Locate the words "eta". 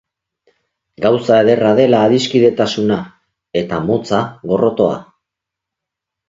3.63-3.83